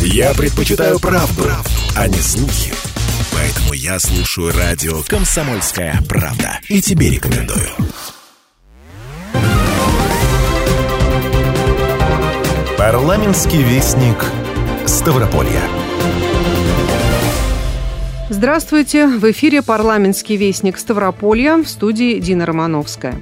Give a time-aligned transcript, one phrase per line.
[0.00, 1.48] Я предпочитаю правду,
[1.96, 2.72] а не слухи.
[3.32, 6.60] Поэтому я слушаю радио «Комсомольская правда».
[6.68, 7.68] И тебе рекомендую.
[12.76, 14.24] Парламентский вестник
[14.86, 15.62] Ставрополья.
[18.28, 19.06] Здравствуйте!
[19.06, 23.20] В эфире парламентский вестник Ставрополья в студии Дина Романовская.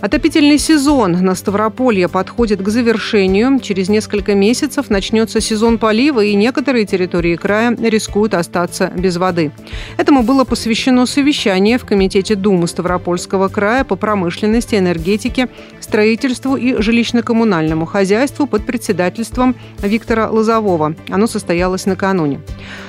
[0.00, 3.58] Отопительный сезон на Ставрополье подходит к завершению.
[3.58, 9.50] Через несколько месяцев начнется сезон полива, и некоторые территории края рискуют остаться без воды.
[9.96, 15.48] Этому было посвящено совещание в Комитете Думы Ставропольского края по промышленности, энергетике,
[15.80, 20.94] строительству и жилищно-коммунальному хозяйству под председательством Виктора Лозового.
[21.08, 22.40] Оно состоялось накануне.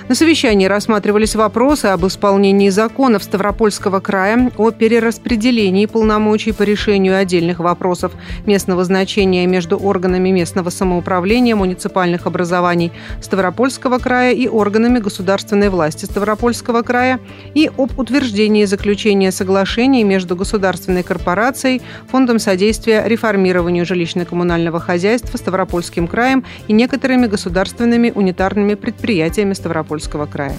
[0.09, 7.17] На совещании рассматривались вопросы об исполнении законов Ставропольского края о перераспределении полномочий по решению решению
[7.17, 8.11] отдельных вопросов
[8.45, 12.91] местного значения между органами местного самоуправления муниципальных образований
[13.21, 17.19] Ставропольского края и органами государственной власти Ставропольского края
[17.55, 26.43] и об утверждении заключения соглашений между государственной корпорацией, Фондом содействия реформированию жилищно-коммунального хозяйства Ставропольским краем
[26.67, 30.55] и некоторыми государственными унитарными предприятиями Ставропольского края.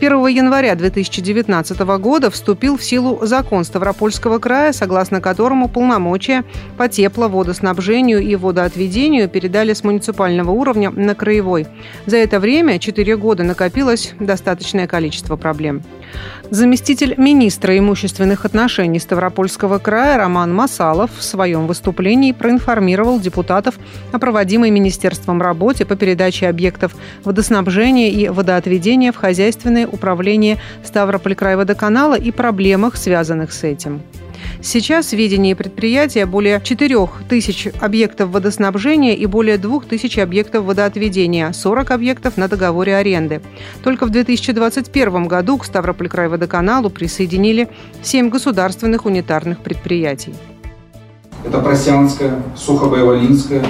[0.00, 6.44] 1 января 2019 года вступил в силу закон Ставропольского края, согласно которому полномочия
[6.76, 11.66] по тепло, водоснабжению и водоотведению передали с муниципального уровня на краевой.
[12.06, 15.82] За это время, 4 года, накопилось достаточное количество проблем.
[16.50, 23.76] Заместитель министра имущественных отношений Ставропольского края Роман Масалов в своем выступлении проинформировал депутатов
[24.12, 29.16] о проводимой Министерством работе по передаче объектов водоснабжения и водоотведения в
[29.84, 34.00] хозяйственное управление Ставрополь-Крайводоканала и проблемах, связанных с этим.
[34.62, 36.96] Сейчас в ведении предприятия более 4
[37.28, 43.40] тысяч объектов водоснабжения и более 2 тысяч объектов водоотведения, 40 объектов на договоре аренды.
[43.82, 47.68] Только в 2021 году к Ставрополь-Крайводоканалу присоединили
[48.02, 50.34] 7 государственных унитарных предприятий.
[51.44, 53.64] Это Просянская, Сухобоеволинская,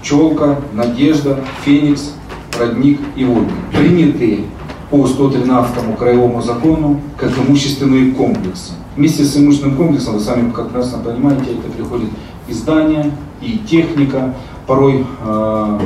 [0.00, 2.14] Пчелка, Надежда, Феникс,
[2.58, 3.52] Родник и Водник.
[3.72, 4.44] Принятые
[4.90, 8.72] по 113 краевому закону как имущественные комплексы.
[8.96, 12.10] Вместе с имущественным комплексом, вы сами раз понимаете, это приходит
[12.48, 14.34] и здание, и техника.
[14.66, 15.80] Порой э,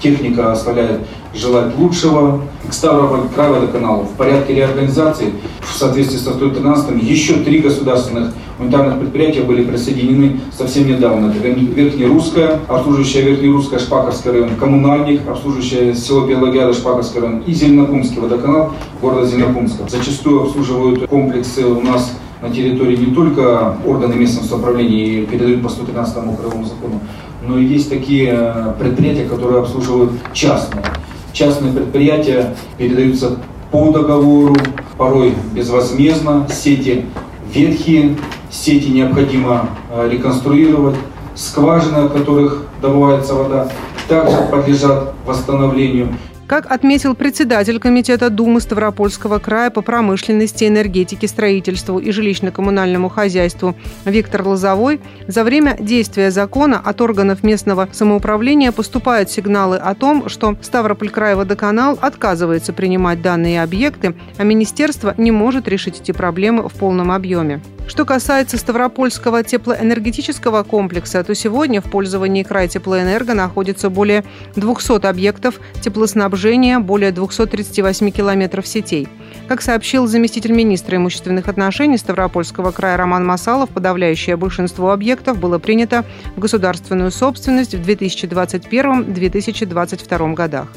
[0.00, 1.00] техника оставляет
[1.34, 2.42] желать лучшего.
[2.70, 9.64] Ставрополь крайводоканалу в порядке реорганизации в соответствии со 113 еще три государственных унитарных предприятия были
[9.64, 11.32] присоединены совсем недавно.
[11.32, 18.72] Это Верхнерусская, обслуживающая Верхнерусская, Шпаковский район, Коммунальник, обслуживающая село Белограда, Шпаковский район и Зеленокумский водоканал
[19.00, 19.84] города Зеленокумска.
[19.88, 22.12] Зачастую обслуживают комплексы у нас
[22.42, 27.00] на территории не только органы местного самоуправления и передают по 113 краевому закону,
[27.42, 30.84] но есть такие э, предприятия, которые обслуживают частные.
[31.32, 33.38] Частные предприятия передаются
[33.70, 34.56] по договору,
[34.96, 37.06] порой безвозмездно, сети
[37.52, 38.16] ветхие,
[38.50, 40.96] сети необходимо э, реконструировать,
[41.34, 43.68] скважины, от которых добывается вода,
[44.08, 46.08] также подлежат восстановлению.
[46.50, 54.42] Как отметил председатель Комитета Думы Ставропольского края по промышленности, энергетике, строительству и жилищно-коммунальному хозяйству Виктор
[54.42, 61.10] Лозовой, за время действия закона от органов местного самоуправления поступают сигналы о том, что Ставрополь
[61.10, 67.12] край водоканал отказывается принимать данные объекты, а министерство не может решить эти проблемы в полном
[67.12, 67.60] объеме.
[67.90, 74.22] Что касается Ставропольского теплоэнергетического комплекса, то сегодня в пользовании края теплоэнерго находится более
[74.54, 76.39] 200 объектов теплоснабжения,
[76.80, 79.06] более 238 километров сетей.
[79.50, 86.04] Как сообщил заместитель министра имущественных отношений Ставропольского края Роман Масалов, подавляющее большинство объектов было принято
[86.36, 90.68] в государственную собственность в 2021-2022 годах.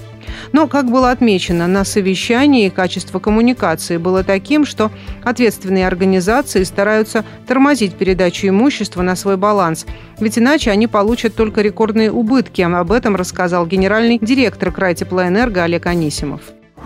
[0.53, 4.89] Но, как было отмечено на совещании, качество коммуникации было таким, что
[5.23, 9.85] ответственные организации стараются тормозить передачу имущества на свой баланс,
[10.19, 12.63] ведь иначе они получат только рекордные убытки.
[12.63, 16.41] Об этом рассказал генеральный директор края теплоэнерго Олег Анисимов.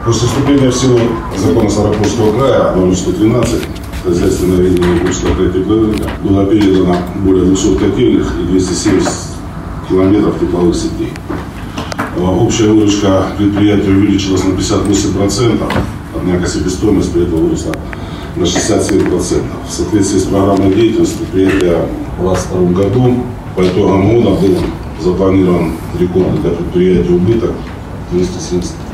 [0.06, 1.00] После вступления в силу
[1.36, 3.62] закона Сарапульского края номер 112
[4.04, 5.50] хозяйственное ведение Курского края
[6.24, 9.10] было передано более 200 котельных и 270
[9.90, 11.12] километров тепловых сетей.
[12.16, 15.74] Э, общая выручка предприятия увеличилась на 58%,
[16.16, 17.74] однако себестоимость при этом выросла
[18.36, 19.42] на 67%.
[19.68, 23.16] В соответствии с программой деятельности предприятия в 2022 году
[23.56, 24.58] по итогам года был
[25.04, 27.52] запланирован рекордный для предприятия убыток
[28.12, 28.87] 270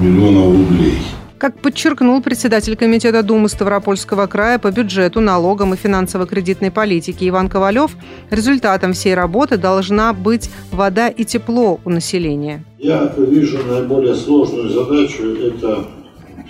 [0.00, 0.98] миллионов рублей.
[1.40, 7.92] Как подчеркнул председатель Комитета Думы Ставропольского края по бюджету, налогам и финансово-кредитной политике Иван Ковалев,
[8.30, 12.62] результатом всей работы должна быть вода и тепло у населения.
[12.78, 15.86] Я вижу наиболее сложную задачу– это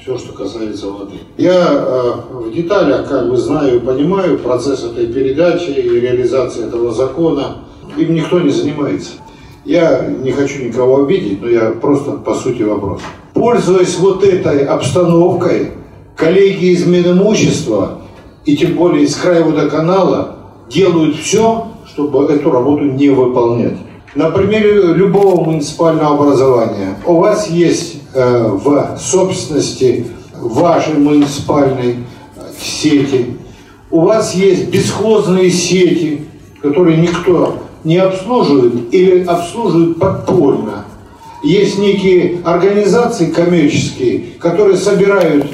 [0.02, 1.18] все, что касается воды.
[1.36, 6.92] Я э, в деталях, как бы знаю и понимаю процесс этой передачи и реализации этого
[6.92, 7.58] закона.
[7.96, 9.12] Им никто не занимается.
[9.64, 13.02] Я не хочу никого обидеть, но я просто по сути вопрос.
[13.34, 15.72] Пользуясь вот этой обстановкой,
[16.16, 18.00] коллеги из Минимущества
[18.44, 20.36] и тем более из Краеводоканала
[20.68, 23.76] делают все, чтобы эту работу не выполнять.
[24.14, 31.96] На примере любого муниципального образования у вас есть э, в собственности вашей муниципальной
[32.60, 33.36] сети,
[33.90, 36.26] у вас есть бесхозные сети,
[36.62, 37.54] которые никто
[37.84, 40.84] не обслуживает или обслуживает подпольно.
[41.42, 45.46] Есть некие организации коммерческие, которые собирают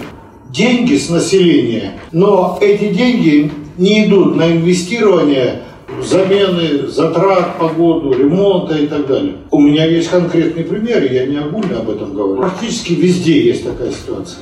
[0.51, 5.63] деньги с населения, но эти деньги не идут на инвестирование
[6.03, 9.37] замены, затрат по году, ремонта и так далее.
[9.51, 12.43] У меня есть конкретный пример, я не огульно об этом говорю.
[12.43, 14.41] Практически везде есть такая ситуация.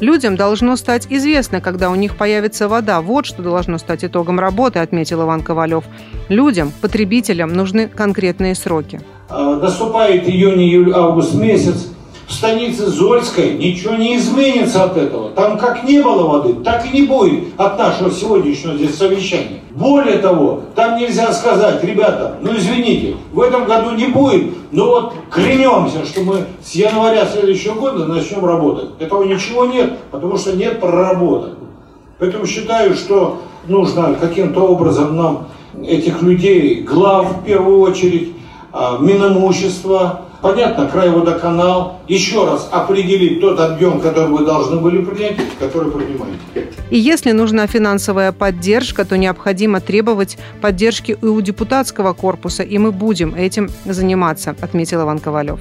[0.00, 3.00] Людям должно стать известно, когда у них появится вода.
[3.00, 5.84] Вот что должно стать итогом работы, отметил Иван Ковалев.
[6.28, 9.00] Людям, потребителям нужны конкретные сроки.
[9.36, 11.88] А, наступает июнь, июль, август месяц.
[12.28, 15.30] В станице Зольской ничего не изменится от этого.
[15.30, 19.60] Там как не было воды, так и не будет от нашего сегодняшнего здесь совещания.
[19.72, 25.14] Более того, там нельзя сказать, ребята, ну извините, в этом году не будет, но вот
[25.30, 28.90] клянемся, что мы с января следующего года начнем работать.
[29.00, 31.58] Этого ничего нет, потому что нет проработок.
[32.20, 35.48] Поэтому считаю, что нужно каким-то образом нам
[35.82, 38.33] этих людей, глав в первую очередь,
[39.00, 46.70] Минимущество, понятно, Краеводоканал, еще раз определить тот объем, который вы должны были принять, который принимаете.
[46.90, 52.90] И если нужна финансовая поддержка, то необходимо требовать поддержки и у депутатского корпуса, и мы
[52.90, 55.60] будем этим заниматься, отметил Иван Ковалев.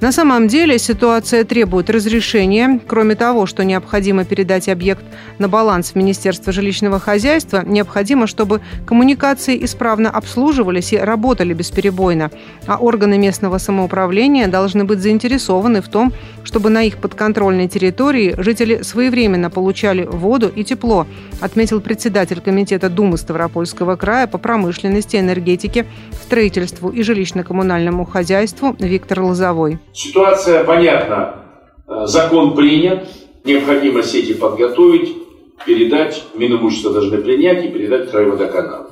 [0.00, 2.80] На самом деле ситуация требует разрешения.
[2.86, 5.04] Кроме того, что необходимо передать объект
[5.38, 12.30] на баланс в Министерство жилищного хозяйства, необходимо, чтобы коммуникации исправно обслуживались и работали бесперебойно.
[12.68, 16.12] А органы местного самоуправления должны быть заинтересованы в том,
[16.44, 21.08] чтобы на их подконтрольной территории жители своевременно получали воду и тепло,
[21.40, 25.86] отметил председатель Комитета Думы Ставропольского края по промышленности, энергетике,
[26.22, 29.80] строительству и жилищно-коммунальному хозяйству Виктор Лозовой.
[29.92, 31.44] Ситуация понятна.
[31.86, 33.08] Э, закон принят,
[33.44, 35.16] необходимо сети подготовить,
[35.64, 38.90] передать, Минимущество должны принять и передать Краеводоканалу.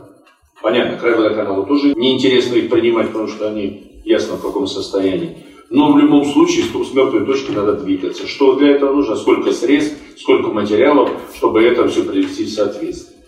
[0.63, 5.39] Понятно, Краеводоканалу тоже неинтересно их принимать, потому что они ясно в каком состоянии.
[5.69, 8.27] Но в любом случае с мертвой точки надо двигаться.
[8.27, 9.17] Что для этого нужно?
[9.17, 13.19] Сколько средств, сколько материалов, чтобы это все привести в соответствие.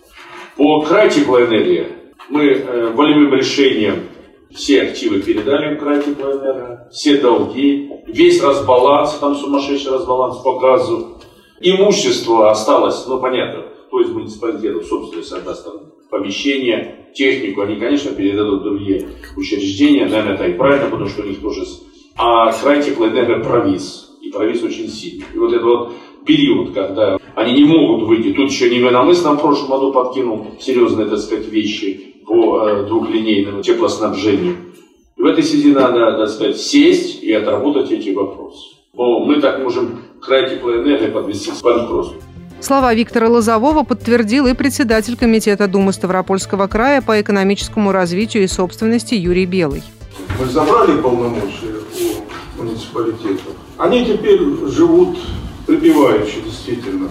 [0.55, 1.87] По край теплоэнергии
[2.29, 4.03] мы э, волевым решением
[4.53, 11.17] все активы передали в край теплоэнерго, все долги, весь разбаланс, там сумасшедший разбаланс по газу.
[11.61, 18.63] Имущество осталось, ну понятно, кто из муниципалитетов собственность отдаст там помещение, технику, они, конечно, передадут
[18.63, 21.63] другие учреждения, наверное, это и правильно, потому что у них тоже...
[22.15, 25.23] А край теплоэнерго провис, и провис очень сильно.
[25.33, 25.93] И вот этот вот
[26.25, 31.19] период, когда они не могут выйти, тут еще Невиномыс нам прошлом году подкинул серьезные, так
[31.19, 34.57] сказать, вещи, по э, двухлинейному теплоснабжению.
[35.17, 38.75] И в этой связи надо, так сказать, сесть и отработать эти вопросы.
[38.93, 42.21] Но мы так можем край теплоэнергии подвести к банкротству.
[42.61, 49.15] Слова Виктора Лозового подтвердил и председатель Комитета Думы Ставропольского края по экономическому развитию и собственности
[49.15, 49.81] Юрий Белый.
[50.39, 51.73] Мы забрали полномочия
[52.59, 53.55] у муниципалитетов.
[53.77, 55.17] Они теперь живут
[55.65, 57.09] припеваючи, действительно.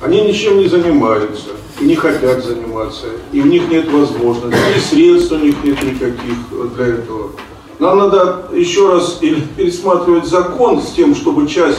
[0.00, 1.50] Они ничем не занимаются
[1.80, 6.86] не хотят заниматься, и у них нет возможности, и средств у них нет никаких для
[6.86, 7.30] этого.
[7.78, 9.20] Нам надо еще раз
[9.56, 11.78] пересматривать закон с тем, чтобы часть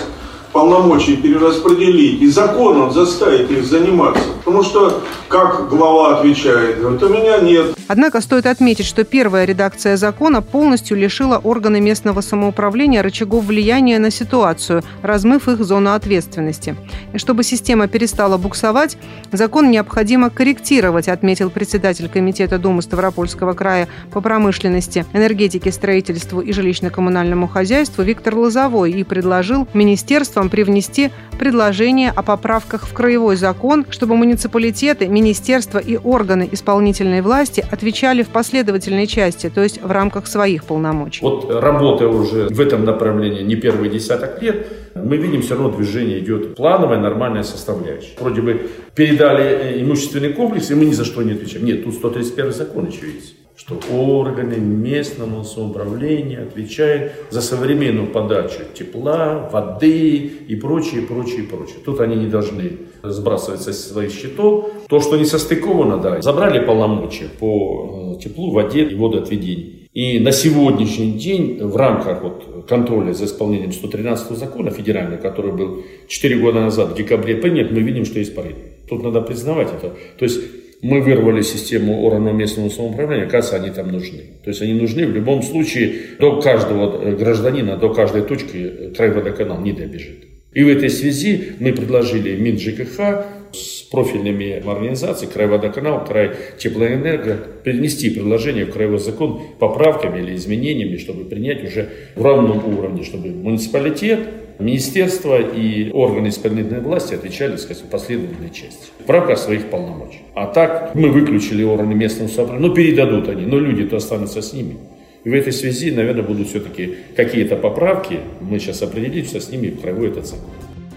[0.54, 4.24] полномочий перераспределить, и законом заставить их заниматься.
[4.44, 7.76] Потому что, как глава отвечает, говорит, у меня нет.
[7.90, 14.12] Однако стоит отметить, что первая редакция закона полностью лишила органы местного самоуправления рычагов влияния на
[14.12, 16.76] ситуацию, размыв их зону ответственности.
[17.14, 18.96] И чтобы система перестала буксовать,
[19.32, 27.48] закон необходимо корректировать, отметил председатель Комитета Думы Ставропольского края по промышленности, энергетике, строительству и жилищно-коммунальному
[27.48, 35.08] хозяйству Виктор Лозовой и предложил министерствам привнести предложение о поправках в краевой закон, чтобы муниципалитеты,
[35.08, 41.22] министерства и органы исполнительной власти отвечали в последовательной части, то есть в рамках своих полномочий.
[41.22, 46.20] Вот работая уже в этом направлении не первый десяток лет, мы видим все равно движение
[46.20, 48.20] идет плановая, нормальная составляющая.
[48.20, 51.66] Вроде бы передали э, имущественный комплекс, и мы ни за что не отвечаем.
[51.66, 59.50] Нет, тут 131 закон еще есть что органы местного самоуправления отвечают за современную подачу тепла,
[59.52, 60.16] воды
[60.48, 61.76] и прочее, прочее, прочее.
[61.84, 64.72] Тут они не должны сбрасывать со своих счетов.
[64.88, 69.80] То, что не состыковано, да, забрали полномочия по э, теплу, воде и водоотведению.
[69.94, 75.84] И на сегодняшний день в рамках вот контроля за исполнением 113 закона федерального, который был
[76.08, 78.54] 4 года назад в декабре принят, мы видим, что есть порыв.
[78.88, 79.96] Тут надо признавать это.
[80.18, 80.40] То есть
[80.82, 84.22] мы вырвали систему органов местного самоуправления, оказывается, они там нужны.
[84.44, 88.94] То есть они нужны в любом случае до каждого э, гражданина, до каждой точки э,
[88.96, 90.29] крайводоканал не добежит.
[90.52, 98.10] И в этой связи мы предложили МИН ЖКХ с профильными организациями, Крайводоканал, Край Теплоэнерго, перенести
[98.10, 104.20] предложение в Краевой закон поправками или изменениями, чтобы принять уже в равном уровне, чтобы муниципалитет,
[104.60, 110.22] министерство и органы исполнительной власти отвечали, сказать, последовательной части в рамках своих полномочий.
[110.36, 114.78] А так мы выключили органы местного самоуправления, ну передадут они, но люди-то останутся с ними.
[115.24, 119.82] И в этой связи, наверное, будут все-таки какие-то поправки, мы сейчас определимся с ними в
[119.82, 120.50] краевой этот закон.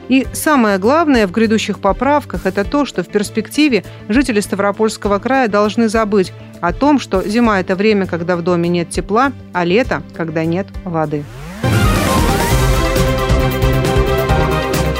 [0.08, 5.88] И самое главное в грядущих поправках– это то, что в перспективе жители Ставропольского края должны
[5.88, 10.44] забыть о том, что зима– это время, когда в доме нет тепла, а лето– когда
[10.44, 11.24] нет воды.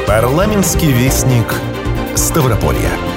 [0.07, 1.55] Парламентский вестник
[2.15, 3.12] Ставрополья.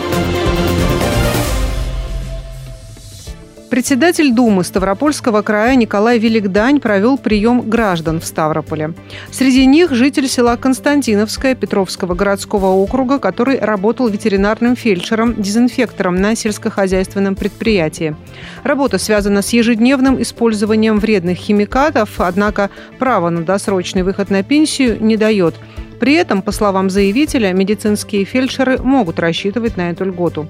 [3.70, 8.94] Председатель Думы Ставропольского края Николай Великдань провел прием граждан в Ставрополе.
[9.32, 18.16] Среди них житель села Константиновское Петровского городского округа, который работал ветеринарным фельдшером-дезинфектором на сельскохозяйственном предприятии.
[18.64, 22.70] Работа связана с ежедневным использованием вредных химикатов, однако
[23.00, 25.56] право на досрочный выход на пенсию не дает–
[26.00, 30.48] при этом, по словам заявителя, медицинские фельдшеры могут рассчитывать на эту льготу.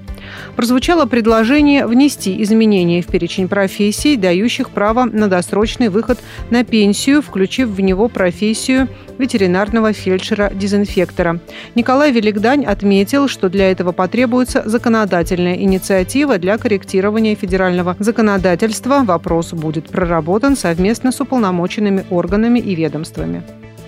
[0.56, 6.18] Прозвучало предложение внести изменения в перечень профессий, дающих право на досрочный выход
[6.50, 8.88] на пенсию, включив в него профессию
[9.18, 11.40] ветеринарного фельдшера-дезинфектора.
[11.74, 19.02] Николай Великдань отметил, что для этого потребуется законодательная инициатива для корректирования федерального законодательства.
[19.04, 23.42] Вопрос будет проработан совместно с уполномоченными органами и ведомствами.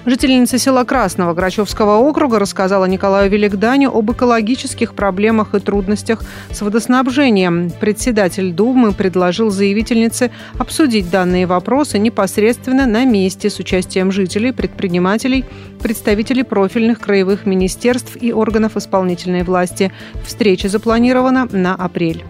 [0.09, 7.71] Жительница села Красного Грачевского округа рассказала Николаю Великданю об экологических проблемах и трудностях с водоснабжением.
[7.79, 15.45] Председатель Думы предложил заявительнице обсудить данные вопросы непосредственно на месте с участием жителей, предпринимателей,
[15.83, 19.93] представителей профильных краевых министерств и органов исполнительной власти.
[20.25, 22.25] Встреча запланирована на апрель.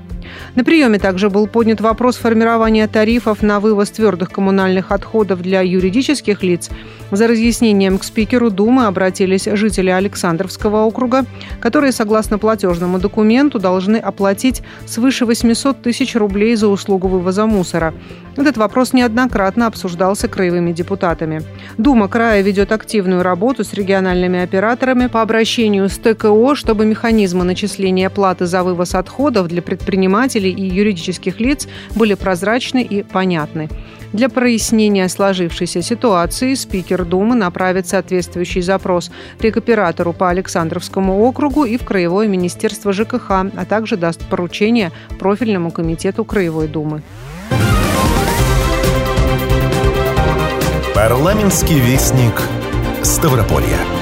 [0.55, 6.43] На приеме также был поднят вопрос формирования тарифов на вывоз твердых коммунальных отходов для юридических
[6.43, 6.71] лиц.
[7.11, 11.25] За разъяснением к спикеру Думы обратились жители Александровского округа,
[11.61, 17.95] которые, согласно платежному документу, должны оплатить свыше 800 тысяч рублей за услугу вывоза мусора.
[18.37, 21.43] Этот вопрос неоднократно обсуждался краевыми депутатами.
[21.77, 28.11] Дума края ведет активную работу с региональными операторами по обращению с ТКО, чтобы механизмы начисления
[28.11, 33.69] платы за вывоз отходов для предпринимателей и юридических лиц были прозрачны и понятны.
[34.13, 41.85] Для прояснения сложившейся ситуации спикер Думы направит соответствующий запрос рекоператору по Александровскому округу и в
[41.85, 47.03] Краевое министерство ЖКХ, а также даст поручение профильному комитету Краевой Думы.
[50.95, 52.43] Парламентский вестник
[53.03, 53.98] Ставрополья.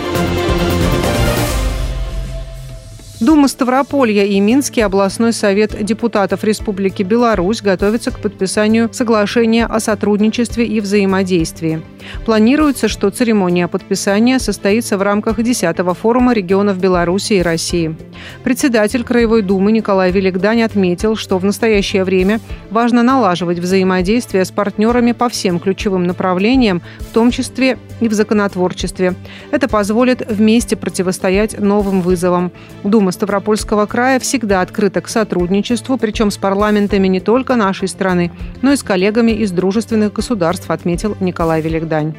[3.18, 10.66] Дума Ставрополья и Минский областной совет депутатов Республики Беларусь готовятся к подписанию соглашения о сотрудничестве
[10.66, 11.80] и взаимодействии.
[12.26, 17.96] Планируется, что церемония подписания состоится в рамках 10-го форума регионов Беларуси и России.
[18.44, 25.12] Председатель Краевой Думы Николай Великдань отметил, что в настоящее время важно налаживать взаимодействие с партнерами
[25.12, 29.14] по всем ключевым направлениям, в том числе и в законотворчестве.
[29.50, 32.52] Это позволит вместе противостоять новым вызовам.
[32.84, 38.30] Дума Ставропольского края всегда открыта к сотрудничеству, причем с парламентами не только нашей страны,
[38.62, 42.14] но и с коллегами из дружественных государств, отметил Николай Великдань.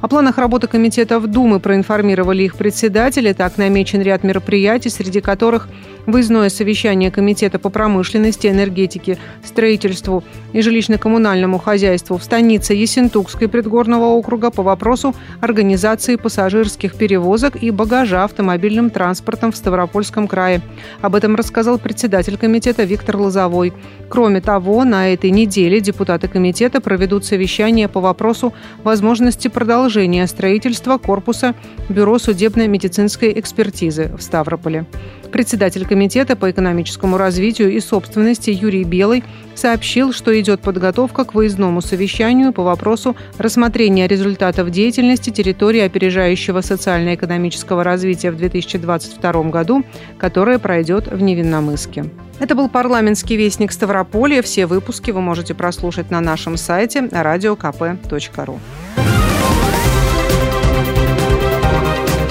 [0.00, 3.32] О планах работы комитетов Думы проинформировали их председатели.
[3.32, 5.68] Так намечен ряд мероприятий, среди которых
[6.06, 14.50] Выездное совещание Комитета по промышленности, энергетике, строительству и жилищно-коммунальному хозяйству в станице Есентукской предгорного округа
[14.50, 20.62] по вопросу организации пассажирских перевозок и багажа автомобильным транспортом в Ставропольском крае.
[21.02, 23.72] Об этом рассказал председатель комитета Виктор Лозовой.
[24.08, 28.52] Кроме того, на этой неделе депутаты комитета проведут совещание по вопросу
[28.82, 31.54] возможности продолжения строительства корпуса
[31.88, 34.86] Бюро судебно-медицинской экспертизы в Ставрополе.
[35.32, 39.22] Председатель Комитета по экономическому развитию и собственности Юрий Белый
[39.54, 47.84] сообщил, что идет подготовка к выездному совещанию по вопросу рассмотрения результатов деятельности территории опережающего социально-экономического
[47.84, 49.84] развития в 2022 году,
[50.18, 52.06] которое пройдет в Невинномысске.
[52.38, 54.40] Это был парламентский вестник Ставрополья.
[54.42, 58.58] Все выпуски вы можете прослушать на нашем сайте radiokp.ru.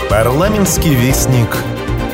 [0.10, 1.56] Парламентский вестник